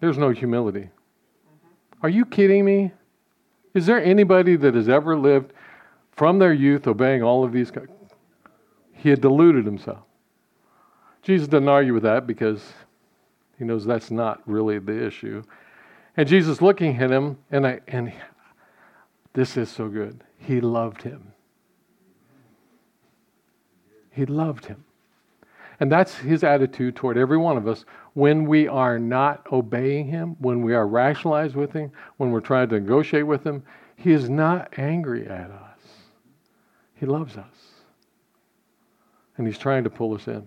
[0.00, 0.88] There's no humility.
[0.88, 1.98] Mm-hmm.
[2.02, 2.92] Are you kidding me?
[3.74, 5.52] Is there anybody that has ever lived
[6.12, 7.70] from their youth obeying all of these?
[8.94, 10.00] He had deluded himself.
[11.22, 12.72] Jesus doesn't argue with that because
[13.58, 15.42] he knows that's not really the issue.
[16.16, 18.12] And Jesus looking at him, and I and
[19.32, 20.24] this is so good.
[20.38, 21.32] He loved him.
[24.10, 24.84] He loved him.
[25.78, 30.36] And that's his attitude toward every one of us when we are not obeying him,
[30.40, 33.62] when we are rationalized with him, when we're trying to negotiate with him.
[33.96, 35.80] He is not angry at us.
[36.94, 37.46] He loves us.
[39.38, 40.46] And he's trying to pull us in.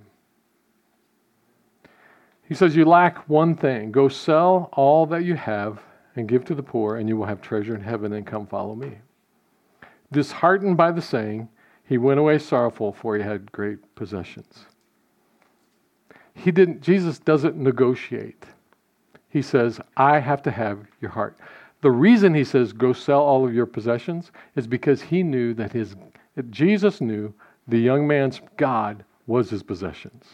[2.48, 3.92] He says, You lack one thing.
[3.92, 5.82] Go sell all that you have
[6.16, 8.76] and give to the poor, and you will have treasure in heaven, and come follow
[8.76, 8.98] me.
[10.12, 11.50] Disheartened by the saying,
[11.86, 14.66] he went away sorrowful, for he had great possessions.
[16.34, 18.46] He didn't, Jesus doesn't negotiate.
[19.30, 21.38] He says, I have to have your heart.
[21.82, 25.74] The reason he says, go sell all of your possessions is because he knew that
[25.74, 25.96] his,
[26.50, 27.34] Jesus knew
[27.68, 30.26] the young man's God was his possessions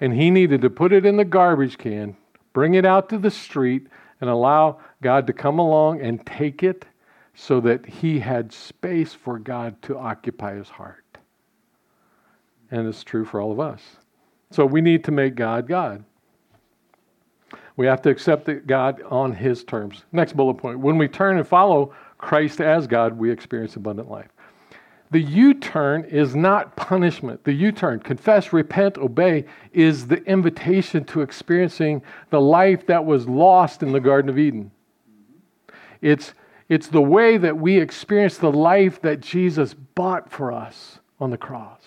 [0.00, 2.16] and he needed to put it in the garbage can,
[2.52, 3.86] bring it out to the street,
[4.20, 6.84] and allow God to come along and take it
[7.34, 11.04] so that he had space for God to occupy his heart.
[12.70, 13.80] And it's true for all of us.
[14.50, 16.04] So we need to make God God.
[17.76, 20.04] We have to accept God on his terms.
[20.10, 20.80] Next bullet point.
[20.80, 24.30] When we turn and follow Christ as God, we experience abundant life.
[25.10, 27.44] The U turn is not punishment.
[27.44, 33.26] The U turn, confess, repent, obey, is the invitation to experiencing the life that was
[33.26, 34.70] lost in the Garden of Eden.
[36.02, 36.34] It's,
[36.68, 41.38] it's the way that we experience the life that Jesus bought for us on the
[41.38, 41.82] cross.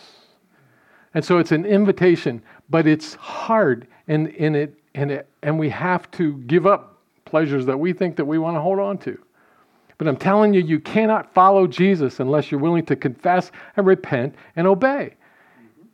[1.13, 5.69] And so it's an invitation, but it's hard and, and, it, and, it, and we
[5.69, 9.17] have to give up pleasures that we think that we want to hold on to.
[10.01, 14.33] But I'm telling you, you cannot follow Jesus unless you're willing to confess and repent
[14.55, 15.13] and obey.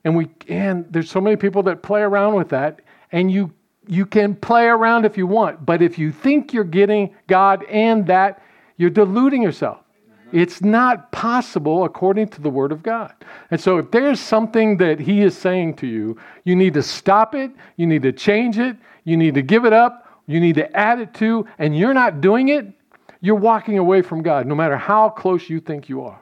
[0.05, 2.79] And we and there's so many people that play around with that,
[3.11, 3.51] and you
[3.85, 8.07] you can play around if you want, but if you think you're getting God and
[8.07, 8.41] that,
[8.77, 9.79] you're deluding yourself.
[10.31, 13.13] It's not possible according to the Word of God.
[13.51, 17.35] And so, if there's something that He is saying to you, you need to stop
[17.35, 20.77] it, you need to change it, you need to give it up, you need to
[20.77, 22.67] add it to, and you're not doing it,
[23.21, 26.21] you're walking away from God, no matter how close you think you are.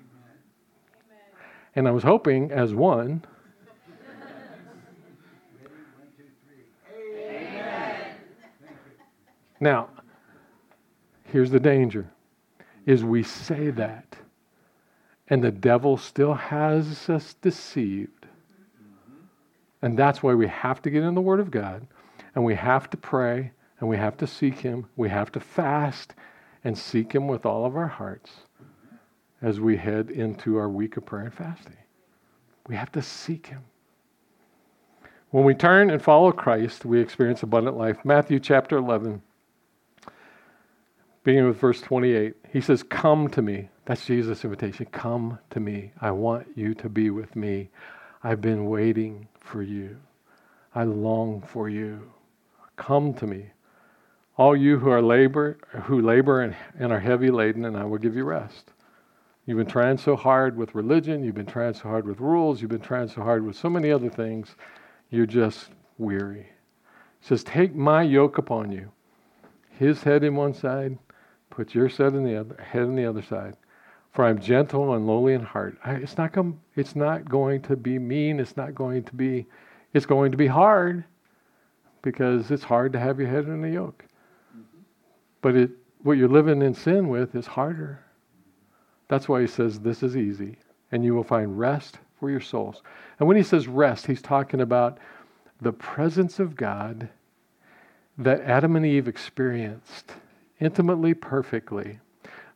[0.00, 1.16] Amen.
[1.74, 3.24] And I was hoping, as one,
[9.60, 9.88] now,
[11.24, 12.10] here's the danger
[12.86, 14.16] is we say that
[15.28, 18.26] and the devil still has us deceived.
[19.82, 21.86] And that's why we have to get in the Word of God
[22.34, 24.86] and we have to pray and we have to seek Him.
[24.96, 26.14] We have to fast
[26.64, 28.30] and seek Him with all of our hearts
[29.42, 31.76] as we head into our week of prayer and fasting.
[32.66, 33.62] We have to seek Him.
[35.30, 37.98] When we turn and follow Christ, we experience abundant life.
[38.04, 39.20] Matthew chapter 11,
[41.24, 43.68] beginning with verse 28, he says, Come to me.
[43.84, 44.86] That's Jesus' invitation.
[44.92, 45.92] Come to me.
[46.00, 47.68] I want you to be with me.
[48.24, 49.96] I've been waiting for you.
[50.74, 52.10] I long for you.
[52.76, 53.50] Come to me.
[54.38, 57.98] All you who are labor who labor and, and are heavy laden, and I will
[57.98, 58.72] give you rest.
[59.46, 62.70] You've been trying so hard with religion, you've been trying so hard with rules, you've
[62.70, 64.56] been trying so hard with so many other things,
[65.08, 66.50] you're just weary.
[67.20, 68.90] He says, Take my yoke upon you.
[69.70, 70.98] His head in one side,
[71.48, 73.56] put your head in the other head in the other side.
[74.12, 75.78] For I'm gentle and lowly in heart.
[75.84, 79.46] I, it's not com- it's not going to be mean, it's not going to be
[79.94, 81.04] it's going to be hard
[82.02, 84.04] because it's hard to have your head in a yoke.
[85.42, 85.70] But it
[86.02, 88.04] what you're living in sin with is harder.
[89.08, 90.56] That's why he says this is easy,
[90.92, 92.82] and you will find rest for your souls.
[93.18, 94.98] And when he says rest, he's talking about
[95.60, 97.08] the presence of God
[98.18, 100.12] that Adam and Eve experienced
[100.60, 101.98] intimately, perfectly.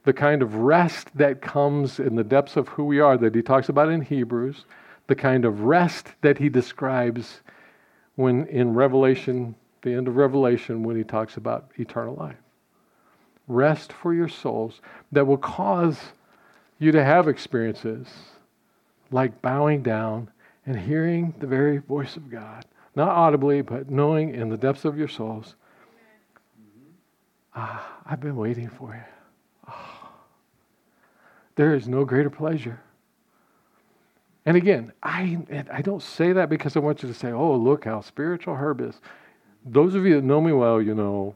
[0.05, 3.43] The kind of rest that comes in the depths of who we are that he
[3.43, 4.65] talks about in Hebrews,
[5.09, 7.41] the kind of rest that he describes
[8.15, 12.37] when in Revelation, the end of Revelation, when he talks about eternal life.
[13.51, 14.81] Rest for your souls
[15.11, 15.99] that will cause
[16.79, 18.07] you to have experiences
[19.11, 20.31] like bowing down
[20.65, 24.97] and hearing the very voice of God, not audibly, but knowing in the depths of
[24.97, 25.57] your souls,
[27.57, 29.73] ah, I've been waiting for you.
[29.73, 30.09] Oh,
[31.57, 32.81] there is no greater pleasure.
[34.47, 35.39] And again, I,
[35.73, 38.81] I don't say that because I want you to say, oh, look how spiritual Herb
[38.81, 39.01] is.
[39.65, 41.35] Those of you that know me well, you know,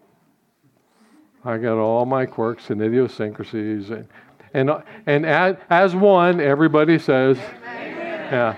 [1.45, 3.91] I got all my quirks and idiosyncrasies.
[3.91, 4.09] And
[4.55, 4.71] and,
[5.07, 8.33] and as, as one, everybody says, Amen.
[8.33, 8.57] yeah.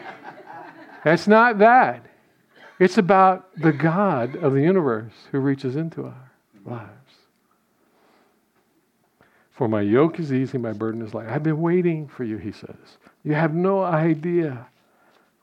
[1.07, 2.05] It's not that.
[2.79, 6.33] It's about the God of the universe who reaches into our
[6.67, 6.91] lives.
[9.53, 11.29] For my yoke is easy, my burden is light.
[11.29, 12.99] I've been waiting for you, he says.
[13.25, 14.67] You have no idea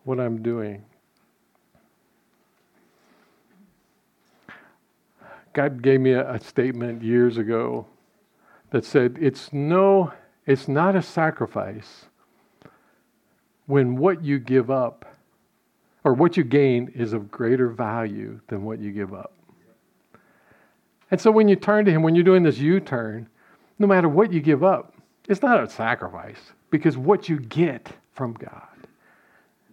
[0.03, 0.85] what I'm doing.
[5.53, 7.85] God gave me a, a statement years ago
[8.71, 10.11] that said, It's no
[10.45, 12.05] it's not a sacrifice
[13.65, 15.05] when what you give up
[16.03, 19.33] or what you gain is of greater value than what you give up.
[21.11, 23.29] And so when you turn to Him, when you're doing this U turn,
[23.79, 24.93] no matter what you give up,
[25.29, 28.67] it's not a sacrifice because what you get from God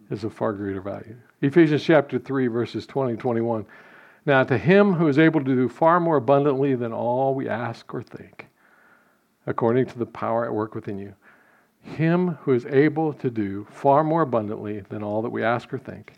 [0.09, 1.15] is of far greater value.
[1.41, 3.65] Ephesians chapter 3, verses 20 and 21.
[4.25, 7.93] Now, to Him who is able to do far more abundantly than all we ask
[7.93, 8.47] or think
[9.45, 11.15] according to the power at work within you.
[11.81, 15.79] Him who is able to do far more abundantly than all that we ask or
[15.79, 16.13] think.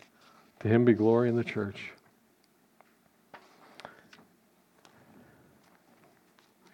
[0.60, 1.90] To him be glory in the church.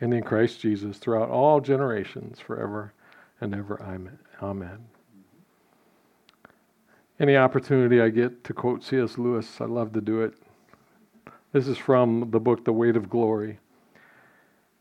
[0.01, 2.93] And in Christ Jesus throughout all generations, forever
[3.41, 3.81] and ever.
[4.43, 4.79] Amen.
[7.21, 9.19] Any opportunity I get to quote C.S.
[9.19, 10.35] Lewis, I love to do it.
[11.53, 13.59] This is from the book The Weight of Glory.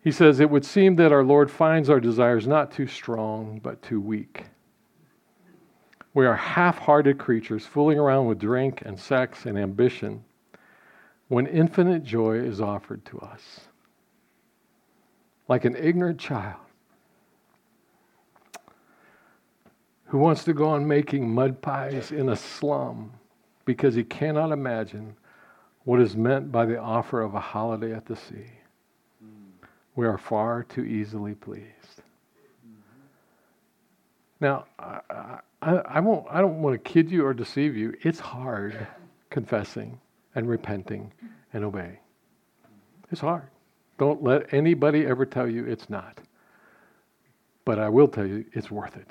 [0.04, 3.82] He says, It would seem that our Lord finds our desires not too strong, but
[3.82, 4.46] too weak.
[6.14, 10.24] We are half hearted creatures fooling around with drink and sex and ambition
[11.28, 13.62] when infinite joy is offered to us.
[15.48, 16.60] Like an ignorant child
[20.06, 23.12] who wants to go on making mud pies in a slum
[23.66, 25.16] because he cannot imagine
[25.90, 28.52] what is meant by the offer of a holiday at the sea
[29.20, 29.66] hmm.
[29.96, 32.04] we are far too easily pleased.
[32.64, 32.74] Hmm.
[34.40, 37.96] Now, I, I, I, won't, I don't want to kid you or deceive you.
[38.04, 38.86] It's hard
[39.32, 40.00] confessing
[40.36, 41.12] and repenting
[41.54, 41.98] and obeying.
[42.62, 42.74] Hmm.
[43.12, 43.48] It's hard.
[43.98, 46.20] Don't let anybody ever tell you it's not.
[47.66, 49.10] But I will tell you it's worth it.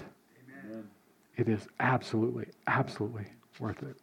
[0.64, 0.88] Amen.
[1.36, 3.26] It is absolutely, absolutely
[3.58, 3.96] worth it.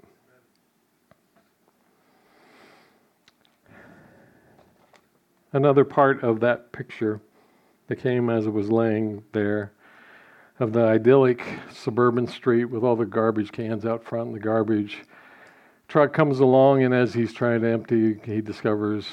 [5.55, 7.19] Another part of that picture
[7.87, 9.71] that came as it was laying there
[10.59, 15.03] of the idyllic suburban street with all the garbage cans out front and the garbage
[15.87, 19.07] truck comes along and as he's trying to empty he discovers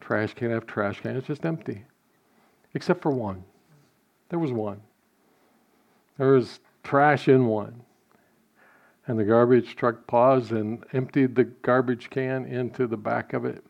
[0.00, 1.84] trash can after trash can it's just empty
[2.76, 3.42] except for one.
[4.28, 4.82] There was one.
[6.18, 7.82] There was trash in one.
[9.06, 13.64] And the garbage truck paused and emptied the garbage can into the back of it.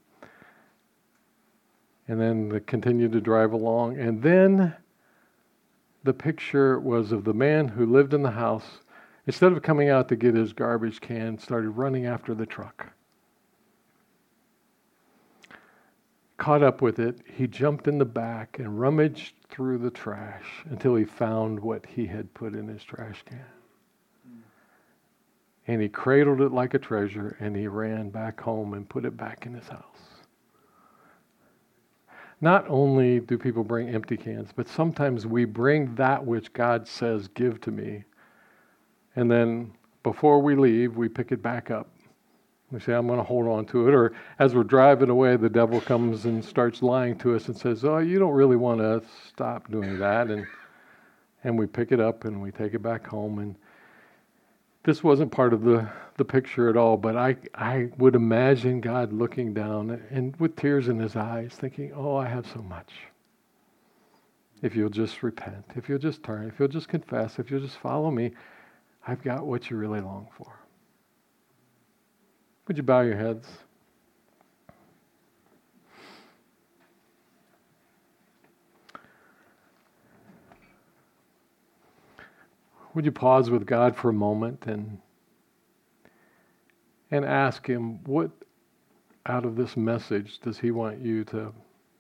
[2.09, 3.99] And then they continued to drive along.
[3.99, 4.75] And then
[6.05, 8.81] the picture was of the man who lived in the house.
[9.27, 12.93] Instead of coming out to get his garbage can, started running after the truck.
[16.37, 20.95] Caught up with it, he jumped in the back and rummaged through the trash until
[20.95, 23.47] he found what he had put in his trash can.
[25.67, 29.17] And he cradled it like a treasure and he ran back home and put it
[29.17, 30.16] back in his house.
[32.41, 37.29] Not only do people bring empty cans, but sometimes we bring that which God says,
[37.29, 38.05] give to me.
[39.15, 39.73] And then
[40.03, 41.89] before we leave, we pick it back up.
[42.71, 43.95] We say, I'm going to hold on to it.
[43.95, 47.85] Or as we're driving away, the devil comes and starts lying to us and says,
[47.85, 50.29] Oh, you don't really want to stop doing that.
[50.29, 50.47] And,
[51.45, 53.39] and we pick it up and we take it back home.
[53.39, 53.55] And
[54.87, 59.13] this wasn't part of the, the picture at all, but I, I would imagine God
[59.13, 62.93] looking down and with tears in his eyes, thinking, Oh, I have so much.
[64.63, 67.79] If you'll just repent, if you'll just turn, if you'll just confess, if you'll just
[67.79, 68.31] follow me,
[69.07, 70.53] I've got what you really long for.
[72.69, 73.49] Would you bow your heads?
[82.97, 84.97] Would you pause with God for a moment and
[87.11, 88.31] and ask him what
[89.27, 91.53] out of this message does he want you to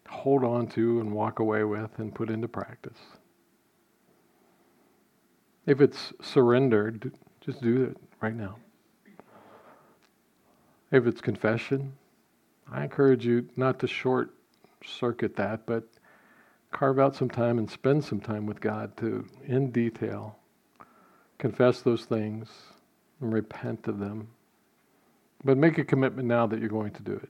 [0.08, 2.96] hold on to and walk away with and put into practice?
[5.66, 8.56] If it's surrendered, just do it right now.
[10.90, 11.92] If it's confession,
[12.72, 14.30] I encourage you not to short
[14.82, 15.86] circuit that, but
[16.72, 20.38] carve out some time and spend some time with God to, in detail,
[21.38, 22.48] confess those things
[23.20, 24.28] and repent of them.
[25.44, 27.28] But make a commitment now that you're going to do it.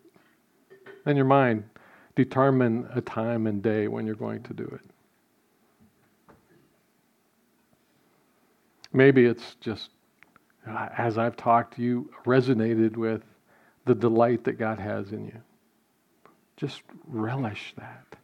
[1.07, 1.65] In your mind,
[2.15, 4.81] determine a time and day when you're going to do it.
[8.93, 9.91] Maybe it's just,
[10.67, 13.23] as I've talked, you resonated with
[13.85, 15.41] the delight that God has in you.
[16.57, 18.17] Just relish that.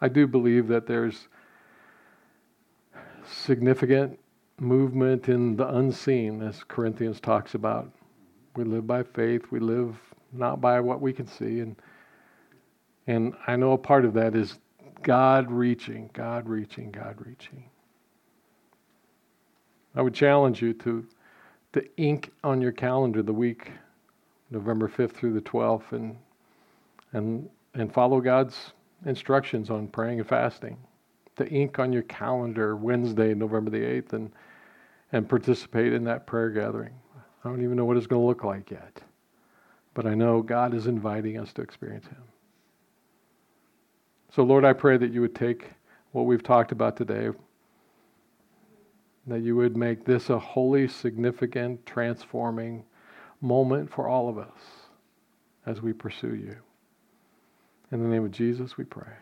[0.00, 1.28] I do believe that there's
[3.30, 4.18] significant
[4.58, 7.90] movement in the unseen, as Corinthians talks about.
[8.56, 9.96] We live by faith, we live
[10.32, 11.60] not by what we can see.
[11.60, 11.76] And,
[13.06, 14.58] and I know a part of that is
[15.02, 17.64] God reaching, God reaching, God reaching.
[19.94, 21.06] I would challenge you to,
[21.72, 23.72] to ink on your calendar the week,
[24.50, 26.16] November 5th through the 12th, and,
[27.12, 28.72] and, and follow God's
[29.06, 30.76] instructions on praying and fasting
[31.36, 34.32] the ink on your calendar Wednesday, November the 8th, and,
[35.12, 36.94] and participate in that prayer gathering.
[37.44, 39.00] I don't even know what it's going to look like yet,
[39.94, 42.22] but I know God is inviting us to experience Him.
[44.34, 45.70] So, Lord, I pray that you would take
[46.12, 47.30] what we've talked about today,
[49.26, 52.84] that you would make this a holy, significant, transforming
[53.40, 54.60] moment for all of us
[55.66, 56.56] as we pursue you.
[57.92, 59.12] In the name of Jesus, we pray.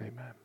[0.00, 0.43] Amen.